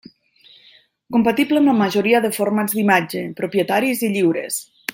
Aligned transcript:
Compatible 1.15 1.61
amb 1.61 1.69
la 1.71 1.75
majoria 1.81 2.21
de 2.23 2.31
formats 2.39 2.77
d'imatge 2.79 3.23
propietaris 3.43 4.03
i 4.09 4.11
lliures. 4.17 4.59